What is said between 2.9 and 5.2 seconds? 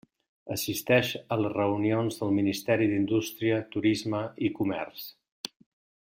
d'Indústria, Turisme i Comerç.